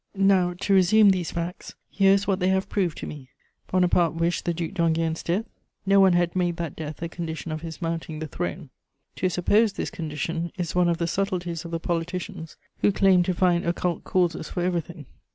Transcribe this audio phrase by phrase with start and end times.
[0.35, 3.29] ]Now, to resume these facts, here is what they have proved to me:
[3.71, 5.45] Bonaparte wished the Duc d'Enghien's death;
[5.85, 8.71] no one had made that death a condition of his mounting the throne.
[9.17, 13.35] To suppose this condition is one of the subtleties of the politicians who claim to
[13.35, 15.05] find occult causes for everything.